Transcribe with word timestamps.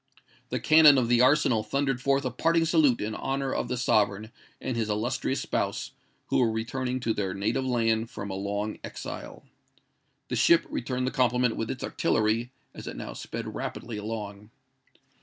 The 0.49 0.59
cannon 0.59 0.97
of 0.97 1.09
the 1.09 1.21
arsenal 1.21 1.61
thundered 1.61 2.01
forth 2.01 2.25
a 2.25 2.31
parting 2.31 2.65
salute 2.65 3.01
in 3.01 3.13
honour 3.13 3.53
of 3.53 3.67
the 3.67 3.77
sovereign 3.77 4.31
and 4.59 4.75
his 4.75 4.89
illustrious 4.89 5.41
spouse 5.41 5.91
who 6.29 6.39
were 6.39 6.49
returning 6.51 6.99
to 7.01 7.13
their 7.13 7.35
native 7.35 7.65
land 7.67 8.09
from 8.09 8.31
a 8.31 8.33
long 8.33 8.79
exile. 8.83 9.43
The 10.29 10.35
ship 10.35 10.65
returned 10.71 11.05
the 11.05 11.11
compliment 11.11 11.55
with 11.55 11.69
its 11.69 11.83
artillery, 11.83 12.49
as 12.73 12.87
it 12.87 12.97
now 12.97 13.13
sped 13.13 13.53
rapidly 13.53 13.97
along. 13.97 14.49